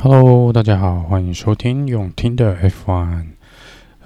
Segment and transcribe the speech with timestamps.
[0.00, 3.24] Hello，大家好，欢迎收听永听的 F1。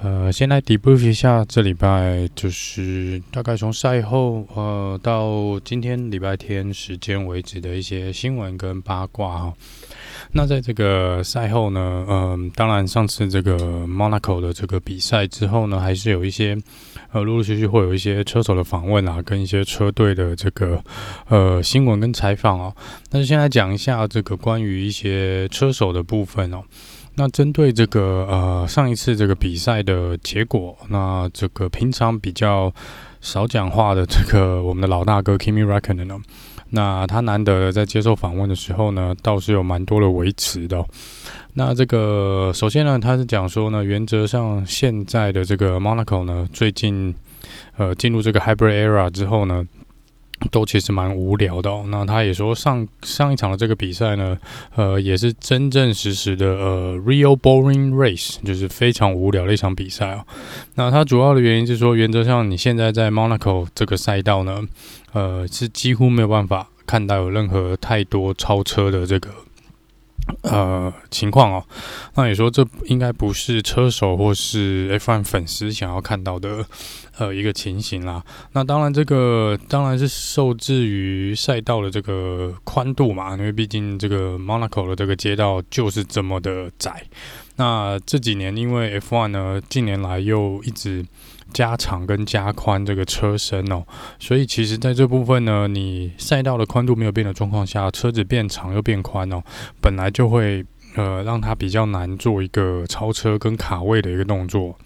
[0.01, 9.55] 呃，先来 debrief 一下这礼拜，就是大概从赛后呃到今天礼拜天时间为止的一些新闻跟八卦哈。
[10.35, 13.57] 那在这个赛后呢，嗯、当然上次这个
[13.87, 16.57] Monaco 的这个比赛之后呢，还是有一些
[17.13, 20.83] 呃陆陆续续会有一些车手的访问啊，跟一些车队的这个
[21.29, 22.75] 呃新闻跟采访哦。
[23.11, 26.63] 但是现在讲一下这个关于一些车手的部分哦。
[27.15, 32.73] 那针对这个呃上一次这个比赛的结果，那这个平常比较
[33.21, 36.19] 少讲话的这个我们的老大哥 Kimi Raikkonen 呢？
[36.75, 40.83] 那他难得在接受访问的时候呢，倒是有蛮多的维持的。
[41.53, 47.15] 那这个首先呢，他是讲说呢，原则上现在的这个 Monaco 呢，最近
[47.77, 49.67] 呃进入这个 Hybrid Era 之后呢，
[50.51, 51.71] 都其实蛮无聊的。
[51.89, 54.39] 那他也说上上一场的这个比赛呢，
[54.75, 60.25] 呃，也是真正实实的呃 Real Boring Race，就是非常无聊的一场比赛哦。
[60.77, 64.63] 那他主要的原因是说，原则上你现在在 Monaco 这个赛道呢。
[65.13, 69.31] 呃，是几乎没有办法看到有任何太多超车的这个
[70.43, 71.65] 呃情况哦。
[72.15, 76.65] 那你说这应该不是车手或是 F1 粉丝想要看到的
[77.19, 78.25] 呃一个情形啦。
[78.53, 87.05] 那当然，这个当然是受制于赛道的这个宽度嘛，因为毕竟这个 Monaco 的这个街道就是这么的窄。
[87.63, 91.07] 那这几年因为 F1 呢，近年来又一直。
[91.53, 93.85] 加长跟加宽这个车身哦，
[94.19, 99.43] 所以其实在这部分呢，你赛道的宽度没有变的状况下，车子变长又变宽哦，
[99.79, 100.65] 本来就会
[100.97, 104.79] 呃让它比较难做一个超车跟卡位的一个动作。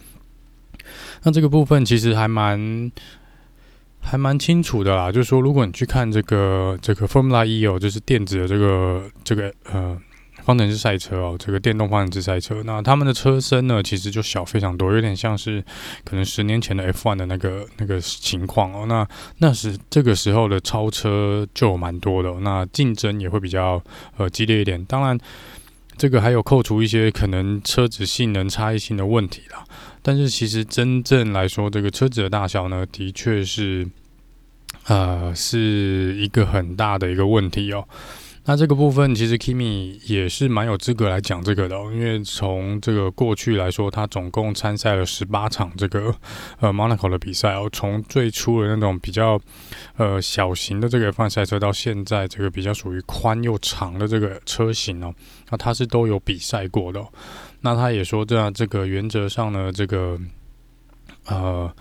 [1.23, 2.91] 那这个部分其实还蛮
[4.01, 9.97] 还蛮清楚的啦，就是说如果你去看这个这个 Formula E 哦，就是电子的这个这个呃。
[10.47, 15.61] 方程式赛车哦，这个电动方程式赛车，那他们的车身呢，其实就小非常多，有点像是
[16.05, 18.87] 可能十年前的 F1 的那个那个情况哦。
[18.87, 19.05] 那
[19.39, 23.83] 那时这个时候的超车就蛮多的，那竞争也会比较
[24.17, 24.83] 呃激烈一点。
[24.85, 25.19] 当然，
[25.97, 29.65] 这个还有扣除一些可能车子性能差异性的问题啦。
[30.01, 33.85] 但是其实真正来说，这个车子的大小呢，的确是
[34.85, 37.85] 呃是一个很大的一个问题哦。
[38.49, 46.15] 那这个部分其实 Kimi 也是蛮有资格来讲这个的，因为从这个过去来说，他总共参赛了十八场这个
[46.61, 49.41] 呃 Monaco 的比赛哦，从最初的那种比较
[49.97, 55.13] 呃小型的这个 F1 赛车，到现在这个比较属于宽又长的这个车型哦，
[55.51, 57.05] 那他是都有比赛过的。
[57.63, 60.17] 那他也说这样，这个原则上呢，这个
[61.27, 61.75] 呃。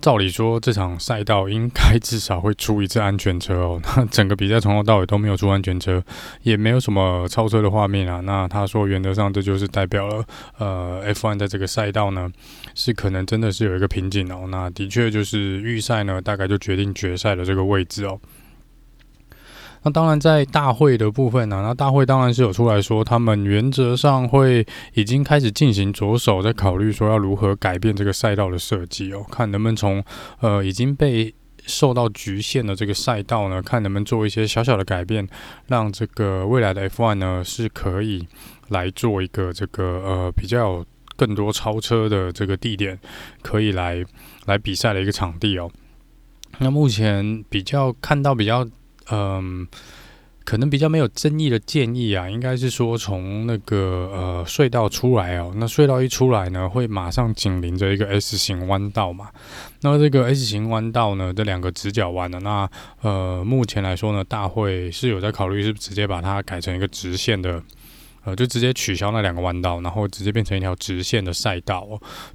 [0.00, 3.80] 照理说，这场赛道应该至少会出一次安全车哦。
[3.96, 6.02] 那整个比赛从头到尾都没有出安全车，
[6.42, 8.20] 也没有什么超车的画面啊。
[8.20, 10.24] 那他说，原则上这就是代表了，
[10.58, 12.30] 呃，F1 在这个赛道呢，
[12.74, 14.46] 是可能真的是有一个瓶颈哦。
[14.50, 18.18] 那的确就是预赛呢，大概就决定决赛的这个位置哦。
[19.82, 30.04] 那当然，在大会的部分呢、那大会当然是有出来说，他们原则上会已经开始进行着手，在考虑说要如何改变这个赛道的设计哦，看能不能从
[30.40, 35.26] 呃已经被受到局限的这个赛道呢，看能不能做一些小小的改变，
[35.68, 38.28] 让这个未来的 F1 呢是可以
[38.68, 40.84] 来做一个这个呃比较
[41.16, 42.98] 更多超车的这个地点，
[43.40, 44.04] 可以来
[44.44, 45.70] 来比赛的一个场地哦。
[46.58, 48.68] 那目前比较看到比较。
[49.10, 49.66] 嗯，
[50.44, 59.28] 可能比较没有争议的建议啊，应该是说从那个呃隧道出来哦，那隧道一出来呢，会马上紧邻着一个 S 型弯道嘛。
[59.82, 62.68] 那这个 S 型弯道呢，这两个直角弯的，那
[63.02, 67.62] 呃目前来说呢，大会是有在考虑是直接把它改成一个直线的。
[68.24, 71.86] 呃，就直接取消那两个弯道，然后直接变成一条直线的赛道。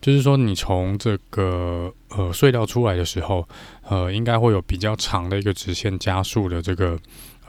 [0.01, 3.47] 就是说，你从这个呃隧道出来的时候，
[3.87, 6.97] 呃，应该会有比较长的一个直线加速的这个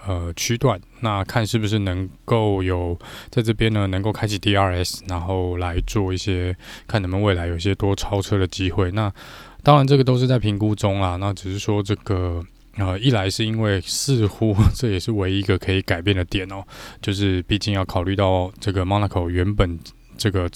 [0.06, 0.80] 呃区段。
[1.00, 2.98] 那看是不是能够有
[3.30, 6.56] 在这边呢，能够开启 DRS，然后来做一些
[6.86, 8.90] 看能不能未来有一些多超车的机会。
[8.90, 9.12] 那
[9.62, 11.16] 当然，这个都是在评估中啦。
[11.16, 12.44] 那只是说这个。
[12.76, 16.64] 呃，一来是因为似乎这也是唯一一个可以改变的点哦，
[17.00, 19.78] 就是毕竟要考虑到这个 Monaco 原本
[20.16, 20.50] 这个。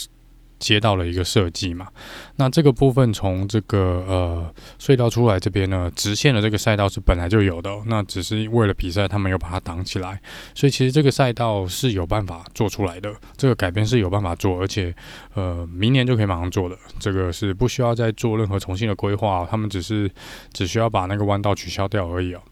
[0.60, 1.88] 接到了一个设计嘛，
[2.36, 10.20] 那这个部分从这个呃隧道出来这边呢，直线的这个赛道是本来就有的，那只是为了比赛，他们又把它挡起来，
[10.54, 14.94] 所以其实这个赛道是有办法做出来的，这个改变是有办法做，而且
[15.34, 20.10] 呃明年就可以马上做的，这个是不需要再做任何重新的规划，他们只是
[20.52, 22.42] 只需要把那个弯道取消掉而已哦。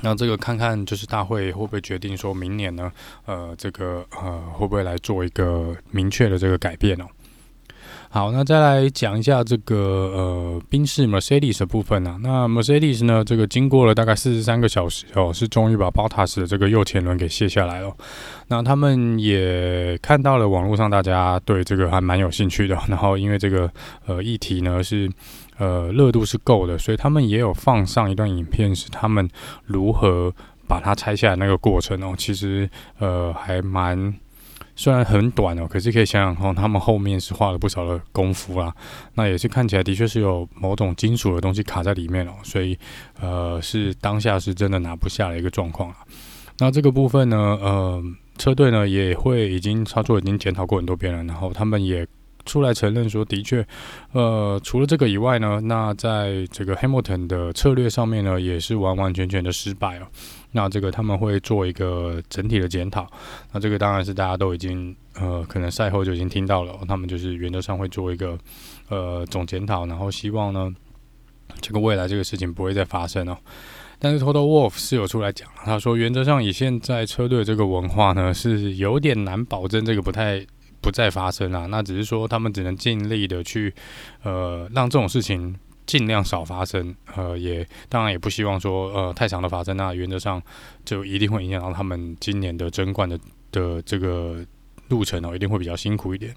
[0.00, 2.90] 那这个看看就是大会会不会决定说明年呢？
[3.26, 7.04] 呃，这个呃会不会来做一个明确的这个改变哦？
[8.12, 12.18] 好，那再来讲一下这个呃宾士 Mercedes 的部分呢、啊。
[12.20, 17.94] 那 Mercedes 呢，这个经过了大概四十三个小时哦，是终于把 Bottas 的这个右前轮给卸下来了。
[18.48, 23.70] 那他们也看到了网络上大家对这个还蛮有兴趣的，然后因为这个
[24.06, 25.08] 呃议题呢是
[25.60, 29.30] 呃热度是够的，所以他们也有放上一段影片，是他们
[29.66, 30.34] 如何
[30.66, 32.16] 把它拆下来那个过程哦。
[32.18, 32.68] 其实
[32.98, 34.12] 呃还蛮。
[34.76, 38.74] 虽然很短哦，可是可以想想哦，他们后面是花了不少的功夫啦。
[39.12, 42.78] 那也是看起来的确是有某种金属的东西卡在里面哦，所以
[43.20, 45.96] 呃是当下是真的拿不下的一个状况啊。
[46.60, 48.02] 那这个部分呢，呃，
[48.38, 52.06] 车队呢也会已经操作已经检讨过很多遍了，然后他们也。
[52.50, 53.64] 出来承认说，的确，
[54.10, 60.06] 呃，除了这个以外呢，那在这个 Hamilton 的策略上面呢，也是完完全全的失败哦。
[60.50, 63.06] 那这个他们会做一个整体的检讨。
[63.52, 68.36] 那这个当然是大家都已经呃，可能赛后就已经听到了，他们就是原则上会做一个
[68.88, 70.74] 呃总检讨，然后希望呢，
[71.60, 73.38] 这个未来这个事情不会再发生哦。
[74.00, 80.44] 但是 Total Wolf 是有出来讲，他说原则上以现在车队这个文化呢，是有点难保证这个不太。
[80.80, 83.74] 不再发生啦，那只是说他们只能尽力的去，
[84.22, 85.56] 呃，让这种事情
[85.86, 86.94] 尽量少发生。
[87.16, 90.42] 呃，也当然也不希望说，呃，太长的发生，那原则上
[90.84, 93.18] 就一定会影响到他们今年的争冠的
[93.52, 94.44] 的这个。
[94.90, 96.34] 路程哦，一定会比较辛苦一点。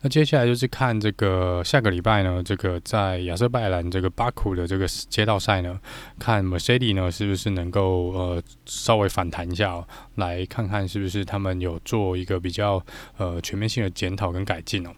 [0.00, 5.78] 那接下来就是看这个下个礼拜呢，这个在亚瑟拜兰这个巴库的这个街道赛呢，
[6.18, 9.86] 看 Mercedes 呢是不是能够呃稍微反弹一下哦，
[10.16, 12.84] 来看看是不是他们有做一个比较
[13.18, 14.90] 呃全面性的检讨跟改进哦。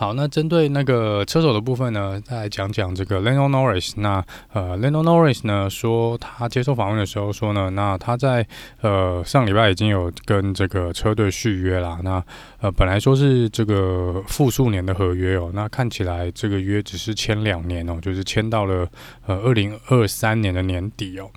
[0.00, 3.94] 好，那针对那个车手的部分呢，再来讲讲这个 Lando Norris。
[3.96, 8.46] 那呃，Lando Norris 呢说他接受访问的时候说呢，那他在
[8.80, 11.98] 呃上礼拜已经有跟这个车队续约啦。
[12.04, 12.22] 那
[12.60, 18.86] 呃本来说是这个复数年的合约哦，那看起来这个约只是签两年哦，就是签到了
[19.26, 21.28] 呃二零二三年的年底哦。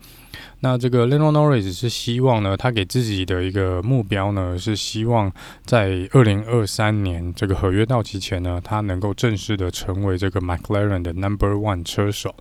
[0.61, 5.31] 那这个 Lando Norris 是希望呢，他给自己的一个目标呢，是希望
[5.65, 12.35] 在二零二三年这个合约到期前呢，他能够正式的成为这个 McLaren 的 Number One 车手。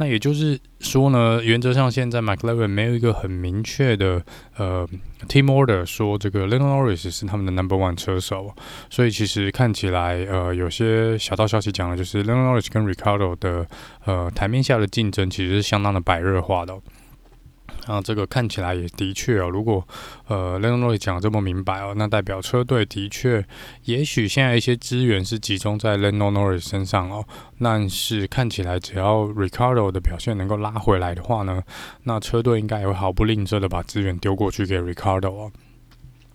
[0.00, 4.22] 那也就是说呢，原则上现在 McLaren 没有一个很明确的
[4.56, 4.88] 呃
[5.26, 8.54] Team Order 说这个 Lando Norris 是他们的 Number One 车手，
[8.88, 13.66] 所以其实看起来呃有些小道消息讲的就是 Lando Norris 跟 Ricardo 的
[14.04, 16.78] 呃台面下的竞争其实是相当的白热化的。
[17.86, 19.48] 啊，这个看起来也的确哦。
[19.48, 19.86] 如果
[20.26, 23.44] 呃，Lando Norris 讲这么明白哦，那代表车队的确，
[23.84, 27.24] 也许现在一些资源是集中在 Lando Norris 身上哦。
[27.60, 31.62] 但是看起来，只要 Ricardo 的表现能够拉回来的话呢，
[32.02, 35.52] 那车队应该也会毫不吝啬的把资源丢过去给 Ricardo 哦。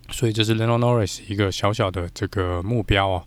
[0.10, 3.24] 所以这是 Lando Norris 一个小小的这个目标哦。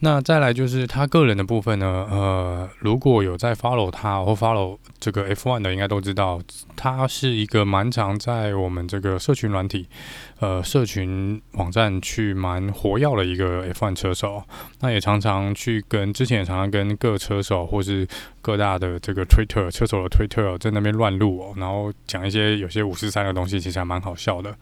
[0.00, 6.38] 那再来就是他个人的部分呢，呃，如果有在 follow 他或 follow 这个 F1 的，应该都知道，
[6.76, 9.88] 他是一个蛮常在我们这个社群软体，
[10.40, 14.42] 呃，社群网站去蛮活跃的一个 F1 车手。
[14.80, 18.06] 那也常常去跟之前也常常跟各车手或是
[18.42, 24.54] 各大的这个 Twitter 车手的 Twitter 在那边乱录哦，然后讲一些有些五四三的东西，其实还蛮好笑的。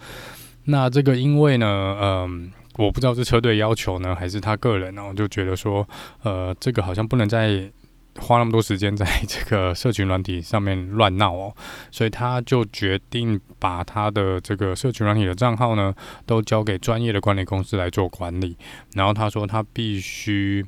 [0.66, 5.04] 那这个因为呢，嗯、我不知道是车队要求呢，还是他个人呢？
[5.04, 5.88] 我就觉得说，
[6.22, 7.70] 呃，这个好像不能再
[8.18, 11.54] 花那么多时间在这个社群软体上面乱闹哦，
[11.90, 15.94] 所以他就决定把他的这个社群软体的账号呢，
[16.26, 18.56] 都交给专业的管理公司来做管理。
[18.94, 20.64] 然后他说，他必须。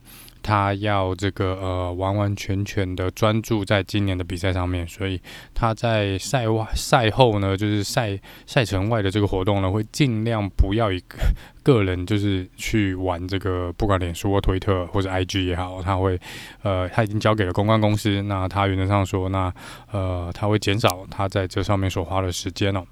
[0.47, 5.21] 他要这个呃完完全全的专注在今年的比赛上面，所以
[5.53, 11.19] 他在赛外赛后呢，就是赛赛程外的这个活动呢，会尽量不要一个
[11.65, 16.17] 个人就是去玩这个，不管脸书或推特或者 IG 也好，他会
[16.62, 19.53] 呃他已经交给了公关公司，那他原则上说，那
[19.91, 22.85] 呃他会减少他在这上面所花的时间哦。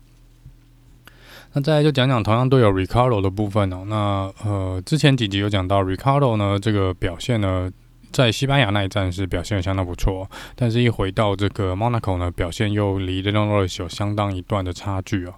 [1.56, 3.84] 那再来就讲讲同样都有 Riccardo 的部分哦。
[3.86, 3.96] 那
[4.44, 7.70] 呃，之前几集有讲到 Riccardo 呢，这个表现呢，
[8.10, 15.34] 在西班牙那一站是表现相当不错，但是一回到这个 Monaco 呢，表现又离 Lando Norris 有相当一段的差距哦。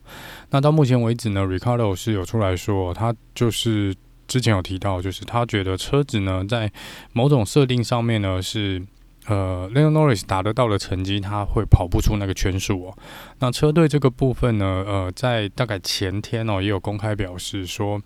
[0.49, 3.95] 那到目前为止呢 Riccardo 是有出来说，他就是
[4.27, 6.73] 之前有提到，就是他觉得车子呢，在
[7.13, 8.83] 某种设定上面呢是。
[9.29, 12.99] 呃 l e o Norris 达得到的成绩，他会跑不出那个圈数哦。
[13.41, 18.01] 那车队这个部分呢，呃，在大概前天哦，也有公开表示说，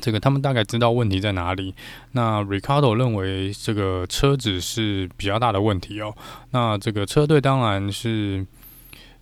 [0.00, 1.74] 这个他们大概知道问题在哪里。
[2.12, 6.14] 那 Ricardo 认为这个车子是比较大的问题哦。
[6.50, 8.46] 那这个车队当然是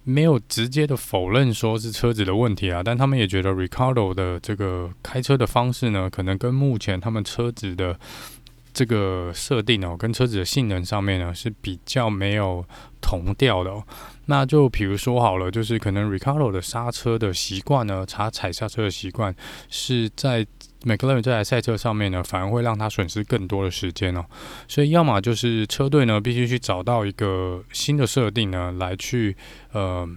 [0.04, 7.98] 没有直接的否认说是车子的问题啊，但他们也觉得 Ricardo 的这个开车的方式呢，可能跟目前他们车子的
[8.72, 12.64] 这个设定哦，跟车子的性能上面呢是比较没有
[13.00, 13.84] 同调的哦。
[14.26, 19.34] 那就比如说好了，就是可能 Ricardo 的刹车的习惯呢，他踩刹车的习惯
[19.68, 20.46] 是在
[20.84, 24.24] McLaren 这台赛车上面呢，反而会让他损失更多的时间哦。
[24.68, 29.36] 所以要么就是车队呢，必须去找到一个新的设定呢，来去
[29.72, 30.08] 呃。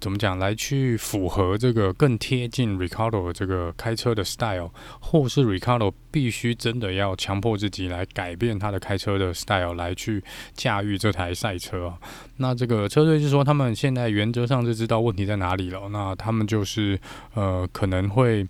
[0.00, 0.38] 怎么讲？
[0.38, 11.98] 来去符合这个更贴近 Ricardo 这个开车的 style，或是 Ricardo 必须真的要强迫自己来改变他的开车的 style，来去驾驭这台赛车啊。
[12.38, 15.88] 那这个车队是说，他们现在原则上是知道问题在哪里了。
[15.90, 16.98] 那他们就是
[17.34, 18.46] 呃，可能会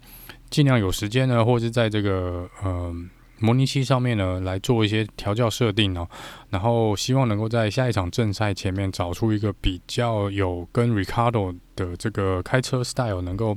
[0.48, 2.94] 尽量有时间呢，或是在这个呃。
[3.40, 6.06] 模拟器上面呢，来做一些调教设定哦，
[6.50, 13.56] 然后希望能够在下一场正赛前面找出一个比较有跟 Ricardo 的这个开车 style 能够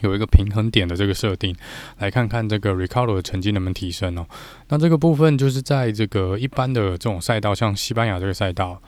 [0.00, 1.56] 有一个平衡点的这个设定，
[1.98, 4.26] 来看看这个 Ricardo 的成绩能不能提升哦。
[4.68, 8.82] 那这个部分就是在这个一般的这种赛道，像西班牙这个赛道，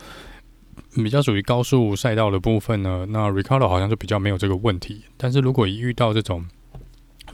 [0.96, 5.04] 比较属于高速赛道的部分呢，那 Ricardo 好像就比较没有这个问题。
[5.16, 6.44] 但是如果一遇到这种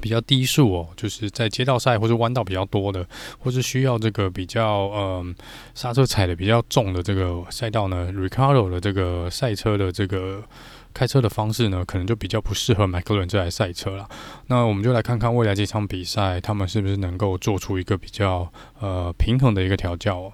[0.01, 3.07] 比较低速哦，就是在街道赛或者弯道比较多的，
[3.39, 5.35] 或是需要这个比较嗯
[5.75, 10.43] 刹车踩的比较重的这个赛道呢，Ricardo 的这个赛车的这个
[10.95, 14.09] 开车的方式呢，可能就比较不适合 McLaren 这台赛车了。
[14.47, 18.51] 那我们就来看看未来这场比赛，他们是不是能够做出一个比较
[18.81, 20.33] 呃平衡的一个调教哦。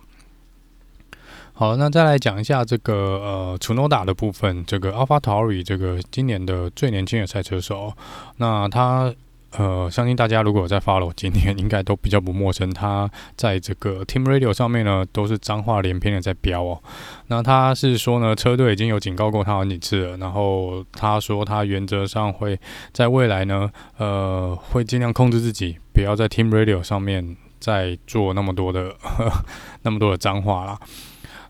[1.55, 7.93] 好，那再来讲一下这个呃 Tsunoda 的部分，这个 AlphaTauri 这个今年的最年轻的赛车手，
[8.37, 9.15] 那他。
[9.57, 12.73] 呃，相信大家如果有在 follow 今天，应该都比较不陌生。
[12.73, 16.83] 他在这个 Team Radio 上面呢，都是脏话连篇的在飙哦。
[17.27, 20.17] 那他是说呢，车队已经有警告过他好几次了。
[20.17, 22.59] 然后他说，他原则上会
[22.93, 28.95] 在未来呢，呃，会尽量控制自己，不要在 Team Radio 上面再做那么多的
[29.83, 30.79] 那么多的脏话啦。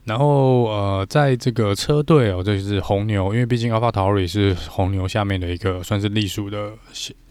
[0.05, 6.73] 然后呃，在这个车队哦，这就是红牛，因为毕竟 AlphaTauri 是红牛下面的一个算是隶属的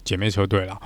[0.04, 0.80] 姐妹车队啦。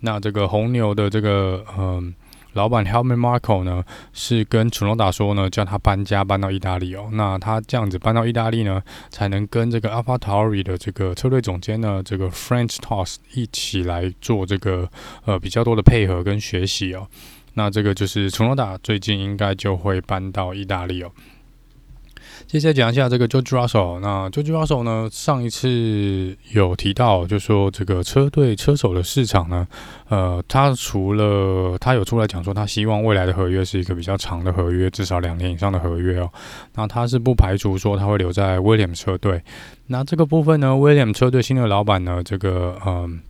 [0.00, 2.14] 那这个红牛的这个嗯、
[2.54, 7.08] 老板 Helmut Marko 呢，是跟 Tsunoda 说呢，叫他搬家搬到意大利哦。
[7.12, 14.88] 那他这样子搬到意大利呢，才能跟这个 AlphaTauri 的这个车队总监呢，这个 French Tost 一起来做这个
[15.24, 17.06] 呃比较多的配合跟学习哦。
[17.54, 21.10] 那这个就是 Tsunoda 最近应该就会搬到意大利哦。
[22.46, 24.00] 接下来讲一下这个 George Russell。
[24.00, 29.66] 那 George Russell 呢，上一次有提到，就说这个车队车手的市场呢，
[30.08, 36.30] 呃，他除了他有出来讲说，他希望未来的合约是一个比较长的合约，至少两年以上的合约哦。
[36.74, 39.42] 那他是不排除说他会留在 William 车队。
[39.86, 43.20] 那这个部分呢，William 车队新的老板呢，这个嗯。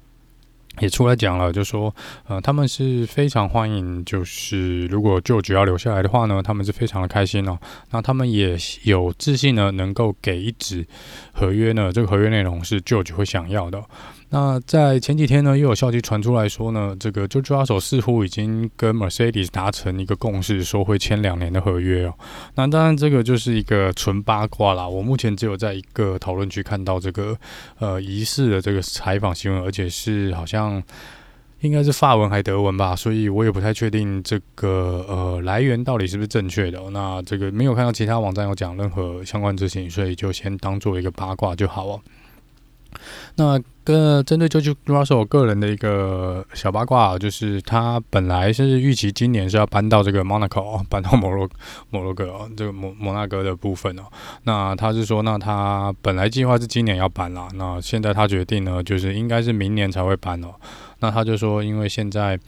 [0.81, 1.95] 也出来讲了，就说，
[2.26, 7.59] 呃，他们是非常欢迎，就是如果舅舅要留下来的话呢，他们是非常的开心哦。
[7.91, 10.87] 那他们也有自信呢，能够给一纸
[11.33, 13.83] 合约呢，这个合约内容是舅舅会想要的。
[14.35, 22.15] 那在前几天呢，又有消息传出来说呢，这个 George 阿手似乎已经跟 Mercedes 达成一个共识，说会签两年的合约哦。
[22.55, 24.89] 那当然，这个就是一个纯八卦啦。
[24.89, 27.37] 我目前只有在一个讨论区看到这个
[27.79, 30.83] 呃疑似的这个采访新闻，而且是好像
[31.61, 36.81] 应该是法文还德文吧，所以我也不太确定这个呃来源到底是不是正确的。
[36.89, 42.01] 那这个没有看到其他网站有讲任何相关资讯，所以就先当做一个八卦就好哦。
[43.37, 51.49] 那跟针对 Jojo Russell 个人的一个小八卦，就是他本来是预期今年是要搬到这个 Monaco，搬到摩洛
[51.90, 54.02] 摩洛哥哦，这个摩摩纳哥的部分哦。
[54.44, 60.54] 那他是说，那他本来计划是今年要搬啦，那现在他决定呢，就是应该是明年才会搬哦。
[61.00, 62.38] 那他就说，因为现在，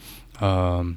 [0.41, 0.97] 嗯。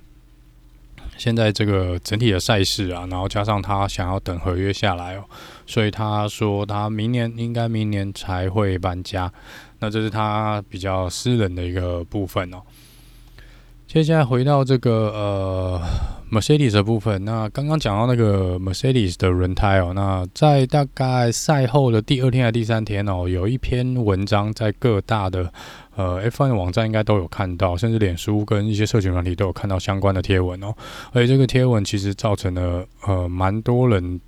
[1.18, 5.24] 现在这个整体的赛事啊，然后加上他想要等合约下来哦，
[5.68, 9.32] 所以他说他明年应该明年才会搬家。
[9.80, 12.58] 那这是他比较私人的一个部分哦。
[13.86, 15.82] 接下来回到这个呃
[16.32, 25.54] Mercedes 的部分，那刚刚讲到那个 Mercedes 的轮胎哦，那在大概赛后的第二天还是第三天哦，有一篇文章在各大的。
[25.96, 30.72] 呃，F1 网站应该都有看到，甚至脸书跟一些社群软体都有看到相关的贴文哦。
[31.12, 34.22] 而且这个贴文其实造成了呃蛮多人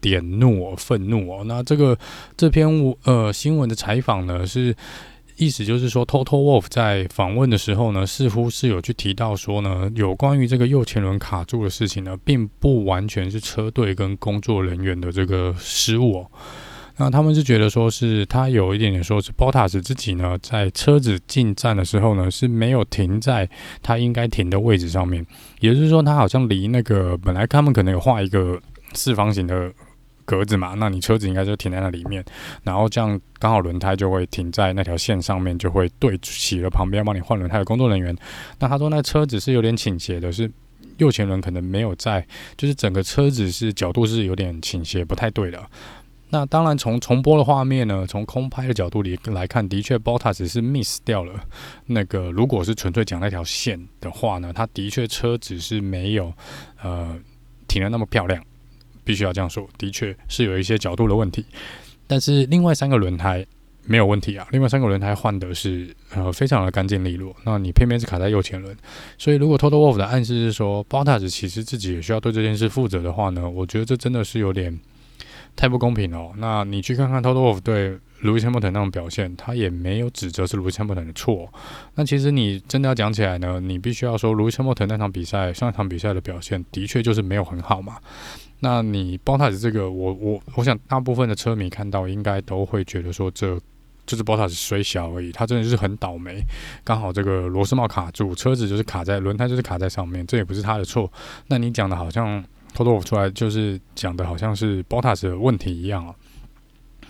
[0.00, 1.44] 点怒哦、愤怒哦。
[1.46, 1.98] 那这个
[2.36, 2.68] 这篇
[3.04, 4.74] 呃新闻的采访呢，是
[5.36, 16.26] 意思就是说，Toto Wolf 在访问的时候呢，似乎是有去提到说呢，有关于这个右前轮卡住的事情呢，并不完全是车队跟工作人员的这个失误哦。
[16.98, 23.48] 那他们是觉得说是他有一点点说是 Bottas 自己呢，在车子进站的时候呢是没有停在
[23.80, 25.24] 他应该停的位置上面，
[25.60, 28.60] 也就是说他好像离那个本来他们可能有画一个
[28.92, 29.72] 四方形的。
[30.30, 32.24] 格子嘛，那你车子应该就停在那里面，
[32.62, 38.16] 然后这样刚好轮胎就会停在那条线上面，就会对齐了旁边帮你换轮胎的工作人员。
[38.60, 40.48] 那他说那车子是有点倾斜的，是
[40.98, 42.24] 右前轮可能没有在，
[42.56, 45.60] 就是整个车子是角度是有点倾斜，不太对的。
[46.32, 51.34] 那当然从重播的画面呢，从空拍的角度里来看，的确 b o t a s 是 miss 掉了
[51.86, 52.30] 那个。
[52.30, 56.32] 如果是纯粹讲那条线的话呢，他的确车子是没有
[56.80, 57.18] 呃
[57.66, 58.40] 停的那么漂亮。
[59.04, 61.44] 必须要这样说，的确是有一些角度的问题，
[62.06, 63.46] 但是另外三个轮胎
[63.84, 64.46] 没有问题啊。
[64.50, 68.76] 另外三个轮胎换的是呃非常的干净利落，那你偏偏是卡在右前轮，
[69.18, 74.78] 所以如果 Toto Wolf 的暗示是说 Bottas 其实自己也需要对这件事负责的话呢，我觉得这真的是有点
[75.56, 76.32] 太不公平哦。
[76.36, 81.50] 那你去看看 Toto Wolf 对 Lewis Hamilton 那种表现，他也没有指责是 Lewis Hamilton 的错。
[81.94, 87.96] 那其实你真的要讲起来呢，你必须要说 Lewis Hamilton 那场比赛上一场比赛的表现的确就是没有很好嘛。
[88.60, 93.58] 那你，Bota 这个，我我我想大部分的车迷看到应该都会觉得说，这
[94.06, 96.42] 就是 Bottas 衰小而已，他真的是很倒霉，
[96.84, 101.10] 刚好这个螺丝帽卡住，车子就是卡在轮胎就是卡在上面，这也不是他的错。
[101.46, 106.14] 那你讲的好像偷偷我出来就是讲的好像是 Bota 的问题一样啊。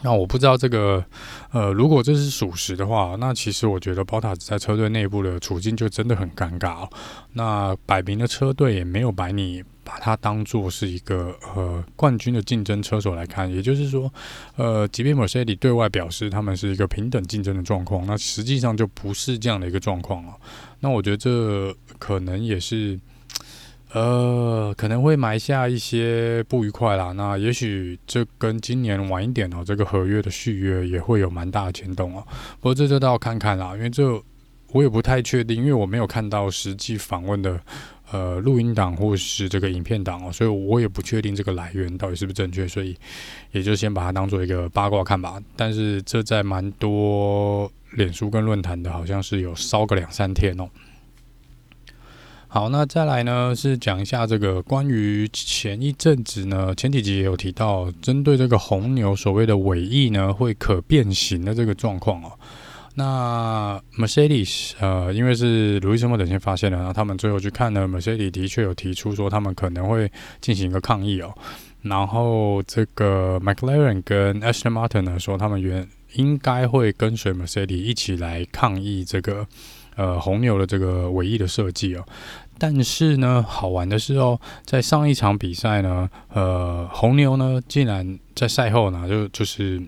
[0.02, 1.04] 那我不知道这个，
[1.52, 6.90] 呃，如果这是属实的话，那其实我觉得 Bota 在车队内部的处境就真的很尴尬哦。
[7.34, 14.12] 那摆明的车队也没有把你把它当做是一个呃冠军的竞争车手来看，也就是说，
[14.54, 20.32] 呃，即便 Mercedes 对外表示他们是一个平等竞争的状况，那实际上就不是这样的一个状况了。
[20.78, 23.00] 那我觉得这可能也是。
[23.92, 27.10] 呃，可能会埋下一些不愉快啦。
[27.10, 32.24] 那也许这跟今年晚一点哦，这个合约的续约也会有蛮大的牵动哦。
[32.60, 34.04] 不过这就倒要看看啦，因为这
[34.68, 37.60] 我也不太确定，因为我没有看到实际访问的
[38.12, 42.96] 呃录音档或是这个影片档哦，所以我也不确定这个来源到底是不是正确，所以
[43.52, 45.40] 也就先把它当做一个八卦看吧。
[45.56, 50.68] 但是这在蛮多脸书跟论坛的，好像是有烧个两三天哦。
[52.48, 62.32] 好，那再来呢是讲一下这个关于前一阵子呢，前几集也有提到，针对这个红牛所谓的尾翼呢会可变形的这个状况哦。
[62.94, 71.34] 那 Mercedes 呃，因为是 Lewis Hamilton 先发现的，然后他们最后去看呢，Mercedes 的确有提出说他们可能会进行一个抗议哦。
[71.82, 79.46] 然后这个 McLaren 跟 Aston Martin 呢说他们原应该会跟随 Mercedes 一起来抗议这个。
[79.96, 82.06] 呃，红牛的这个尾翼的设计哦，
[82.56, 89.82] 但是呢，好玩的是哦，在上一场比赛呢，呃，红牛呢竟然在赛后呢，就就是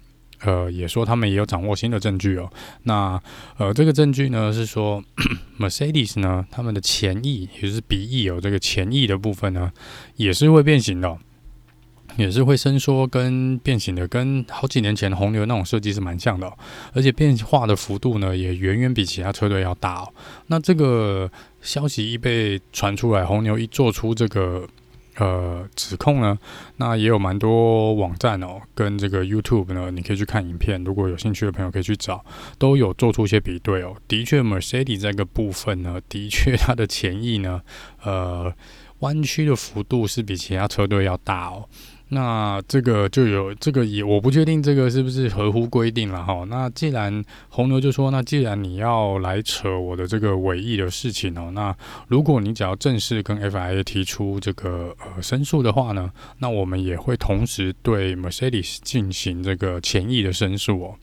[0.45, 2.51] 呃，也说他们也有掌握新的证据哦。
[2.83, 3.21] 那
[3.59, 5.03] 呃，这个证据呢是说，
[5.59, 9.73] Mercedes 呢，他们的前翼也就是鼻翼有这个前翼的部分呢，
[10.17, 11.19] 也是会变形的。
[12.19, 16.53] 也是会伸缩跟变形的，跟好几年前红牛那种设计是蛮像的，
[16.93, 20.13] 而且变化的幅度呢也远远比其他车队要大哦。
[20.49, 21.31] 那这个
[21.63, 24.69] 消息一被传出来，红牛一做出这个
[25.17, 26.39] 呃指控呢，
[26.77, 32.25] 那也有蛮多网站哦跟这个 YouTube 呢，你可以去看影片，如果有兴趣的朋友可以去找，
[32.59, 33.95] 都有做出一些比对哦。
[34.09, 37.61] 的确，Mercedes 这个部分呢，的确它的前翼呢，
[38.03, 38.53] 呃，
[39.01, 41.69] 弯曲的幅度是比其他车队要大哦。
[42.15, 46.45] 那这个就有这个也我不确定这个是不是合乎规定了哈。
[46.47, 51.75] 那既然红牛就说，那既然你要来扯我的这个尾翼的事情哦，那
[52.09, 60.95] 如果你只要正式跟 FIA 提出这个呃申诉的话呢，那我们也会同时对 Mercedes 进行这个前翼的申诉哦。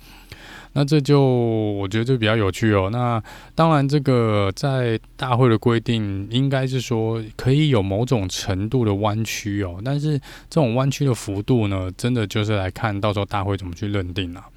[0.73, 2.89] 那这就我觉得就比较有趣哦。
[2.91, 3.21] 那
[3.55, 9.82] 当然，这个在大会的规定应该是说可以有某种程度的弯曲哦。
[9.84, 10.17] 但是
[10.49, 14.49] 这种弯曲的幅度呢，真的就是来看到时候大会怎么去认定了啊。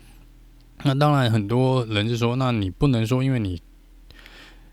[0.84, 3.60] 那当然，很多人是说，那你不能说，因为你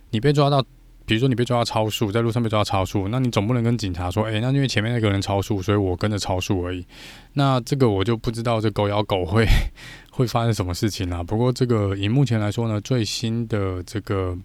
[0.10, 0.64] 你被抓到。
[1.10, 6.86] 比如说你被抓到超速，在路上被抓到超速，那你总不能跟警察说，诶、欸，那因为前面那个人超速，所以我跟着超速而已。
[7.34, 9.44] 那这个我就不知道这狗咬狗会
[10.14, 11.24] 会发生什么事情啦。
[11.24, 14.38] 不过这个以目前来说呢，最新的这个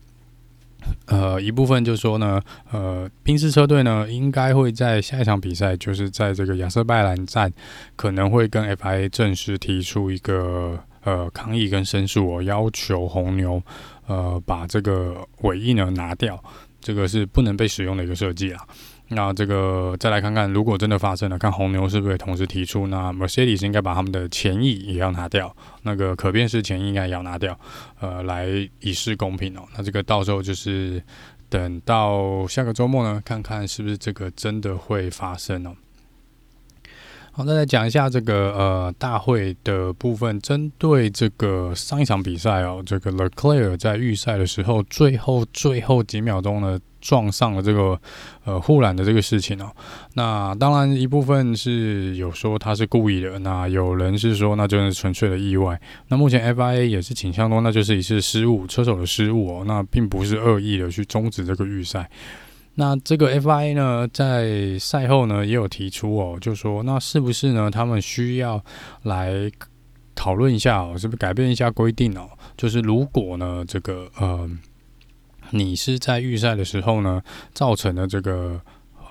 [1.05, 2.41] 呃一部分就是说呢，
[2.73, 7.53] 呃，宾士车队呢应该会在下一场比赛，就是在这个亚瑟拜兰站，
[7.95, 13.63] 可能会跟 FIA 正式提出一个呃抗议跟申诉，我要求红牛。
[14.07, 16.39] 呃，把这个尾翼呢拿掉，
[16.79, 18.61] 这个是不能被使用的一个设计啦。
[19.09, 27.59] 那这个再来看看，如果真的发生了，看红牛是不是同时提出，那 Mercedes 应该把他们的前翼也要拿掉，那个可变式前翼应该也要拿掉，
[27.99, 28.47] 呃，来
[28.81, 29.63] 以示公平哦。
[29.75, 31.03] 那这个到时候就是
[31.49, 35.75] 等到下个周末呢，看看是不是这个真的会发生哦。
[37.37, 48.01] 好，再来讲一下这个呃大会的部分，针对这个上一场比赛哦，这个 Leclerc 在预赛的时候，最后最后几秒钟呢撞上了这个
[48.45, 49.69] 呃护栏的这个事情哦。
[50.13, 55.77] 那当然一部分是有说他是故意的，那有人是说那就是纯粹的意外。
[56.07, 62.09] 那目前 FIA 也是倾向多，那就是一次失误，车手的失误哦，那并不是恶意的去终止这个预赛。
[62.75, 67.71] 那这个 FIA 呢，在赛后呢也有提出哦，就说那是不是呢？
[67.71, 68.65] 他们需要
[69.03, 69.51] 来
[70.15, 72.29] 讨论一下哦，是不是改变一下规定哦？
[72.57, 74.51] 就是如果呢，这个呃，
[75.51, 78.61] 你是在预赛的时候呢，造成了这个。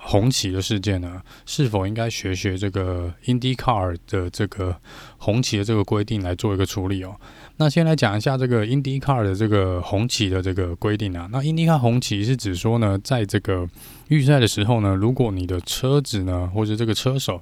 [0.06, 4.76] 红旗的事件呢，是否应该学学这个 IndyCar 的这个
[5.16, 7.16] 红旗的这个规定来做一个处理哦？
[7.56, 11.28] 那先来讲一下这个 IndyCar 的这个红旗的这个规定啊。
[11.30, 13.68] 那 IndyCar 红旗是指说呢，在这个
[14.08, 17.40] 预赛的时候呢，如果你的车子呢，或者这个车手，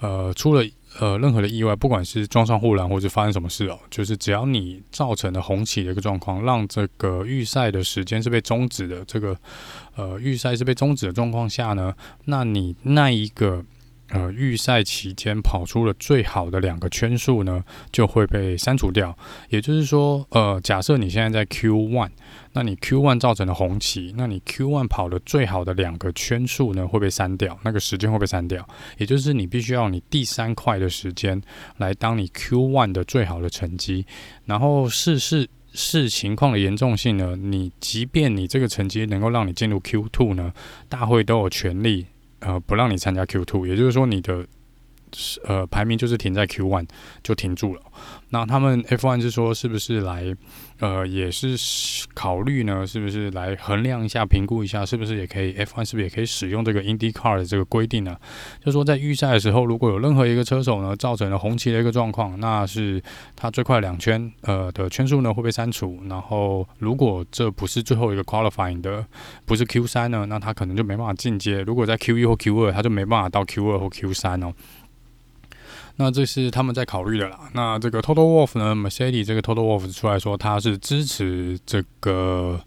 [0.00, 0.64] 呃，出了。
[0.98, 9.36] 呃，任何的意外，不管是撞上护栏或者发生什么事哦，就是只要你造成了红旗的一个状况，让这个预赛的时间是被终止的，这个
[9.94, 13.62] 呃预赛是被终止的状况下呢，那你那一个。
[14.10, 19.16] 呃，预赛期间跑出了最好的两个圈数呢，就会被删除掉。
[19.48, 22.10] 也就是说，呃，假设你现在在 Q one，
[22.52, 28.64] 那你 Q one 造成了红旗，那你 Q one 跑的最好的两个圈数呢，会被删掉，那个时间会被删掉。
[28.98, 31.42] 也就是你必须要你第三块的时间
[31.78, 34.06] 来当你 Q one 的最好的成绩。
[34.44, 40.52] 然后试试视情况的严重性呢，你即便你这个成绩能够让你进入 Q two 呢，
[40.88, 42.06] 大会都有权利。
[42.46, 44.46] 呃，不让你参加 Q Two，也就是说你的
[45.44, 46.86] 呃排名就是停在 Q One
[47.22, 47.82] 就停住了。
[48.30, 50.34] 那他们 F1 是说，是不是来
[50.80, 51.56] 呃也是
[52.12, 52.86] 考虑呢？
[52.86, 58.16] 是不是来衡量一下、评估一下，是不是也可以 F1 是不是也可以使用这个 IndyCar 的这个规定呢？
[58.60, 63.02] 就是说在预赛的时候，如果有任何一个车手呢造成了红旗的一个状况，那是
[63.34, 65.98] 他最快两圈呃的圈数呢会被删除。
[66.08, 69.06] 然后如果这不是最后一个 qualifying 的，
[69.46, 71.62] 不是 Q 三呢，那他可能就没办法进阶。
[71.62, 74.52] 如果在 Q 一或 Q 二，他就没办法到 Q 二或 Q 三哦。
[75.98, 77.38] 那这是他们在考虑的啦。
[77.54, 82.60] 那这个 Total Wolf 呢，Mercedes 这个 Total Wolf 出来说，他是支持这个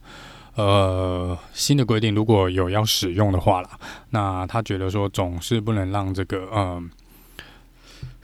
[0.56, 3.70] 呃新的规定，如果有要使用的话啦，
[4.10, 6.90] 那他觉得说总是不能让这个嗯、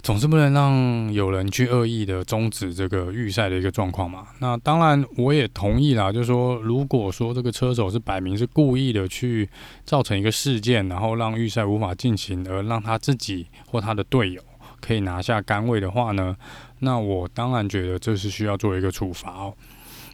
[0.02, 4.28] 总是不能让有人去恶意的终止这个预赛的一个状况嘛。
[4.40, 9.48] 那当然我也同意啦，就是说如果说这个车手是摆明是故意的去
[9.86, 14.42] 造成一个事件，然后让预赛无法进行，而让他自己或他的队友。
[14.86, 16.36] 可以拿下杆位的话呢，
[16.80, 19.54] 那我当然觉得这是需要做一个处罚哦。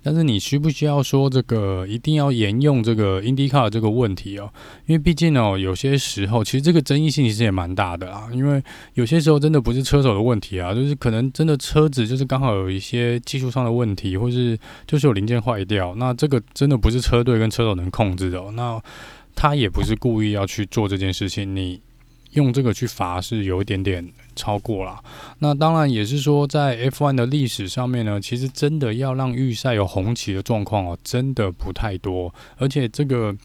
[0.04, 4.52] 但是你需不需要说这个一定要沿用这个 IndyCar 这个问题哦？
[4.88, 8.28] 因为毕竟哦，有些时候其实这个争议性其实也蛮大的啊。
[8.34, 8.64] 因为
[8.96, 14.58] 有些时候真的不是车手的问题啊，就是可能真的车子就是刚好有一些技术上的问题，或是
[14.88, 18.42] 就是有零件坏掉，那这个真的不是车队跟车手能控制的。
[18.54, 18.82] 那
[19.36, 21.80] 他也不是故意要去做这件事情，你。
[22.32, 24.10] 用这个去罚是有一点点
[24.42, 25.00] 超过了。
[25.38, 32.34] 那当然也是说，在 F1 的历史上面呢，其实真的要让预赛有红旗的状况哦，真的不太多。
[32.58, 33.36] 而且这个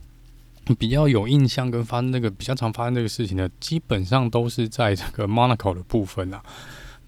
[0.78, 6.42] 比较有印象跟发生那个比较常发生这个事情的，基本上都是在这个 Monaco 的部分啊。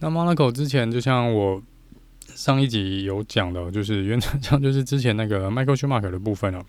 [0.01, 1.63] 那 Monaco 之前就像我
[2.35, 6.63] 上一集有讲的，就是原则上就是之前那个 Michael Schumacher 的部分了。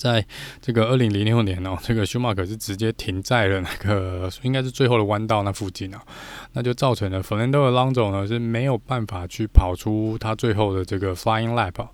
[0.00, 0.24] 在
[0.62, 6.00] 这个二零零六年哦，这个舒马克是直接停在了那个 应该是最后的弯道那附近啊，
[6.54, 11.86] 那就造成了 Fernando Alonso 呢是没有办法去跑出他最后的这个 Flying Lap。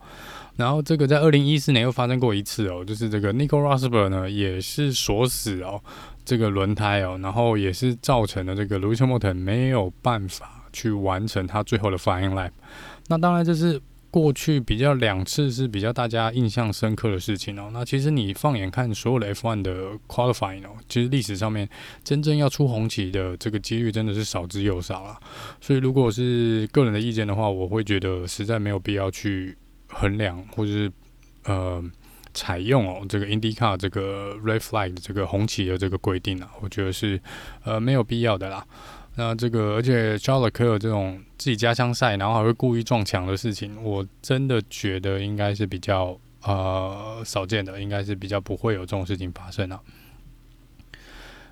[0.55, 5.83] 然后这个在二零一四年又发生过一次哦，就是这个 Nico Rosberg 呢也是锁死哦
[6.25, 12.53] 这个轮胎哦，然后也是造成了这个 Lewis Hamilton 没有办法去完成他最后的 Flying Lap。
[13.09, 13.83] 那当然这是。
[14.11, 17.71] 过去比较两次是比较大家印象深刻的事情哦。
[17.73, 21.69] 那其实你放眼看所有的 F1 的 qualifying 哦，其实历史上面
[22.03, 25.21] 真正要出红旗的这个几率真的是少之又少啊。
[25.61, 29.57] 所以如果是个人的意见的话，我会觉得实在没有必要去
[29.89, 30.93] 衡量或者是
[31.45, 31.85] 呃
[32.33, 37.21] 采用哦这个 IndyCar 这个 red flag 的这个红旗的这个规定啊，我觉得是
[37.65, 38.67] 呃没有必要的啦。
[39.17, 49.81] 那这个，而且肖勒克尔这种自己家乡赛，然后还会故意撞墙的事情，我真的觉得应该是比较呃少见的，应该是比较不会有这种事情发生啊。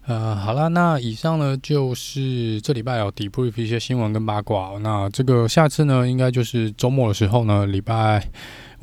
[0.06, 4.78] 呃，好啦，那以上呢就是这礼拜有 debrief 一些新闻跟八卦。
[4.80, 8.28] 那这个下次呢，应该就是周末的时候呢，礼拜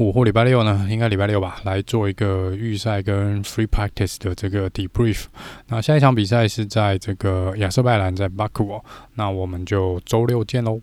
[0.02, 5.26] 五或礼拜六呢，应该礼拜六吧，来做一个预赛跟 free practice 的这个 debrief。
[5.68, 8.84] 那下一场比赛是在这个亚瑟拜兰，在巴库哦。
[9.14, 10.82] 那我们就周六见喽，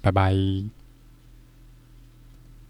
[0.00, 0.34] 拜拜。